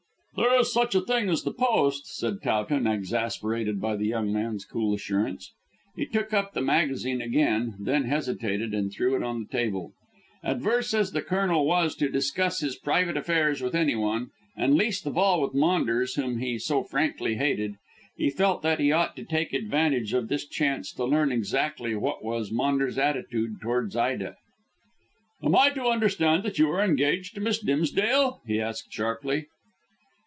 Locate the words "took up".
6.05-6.53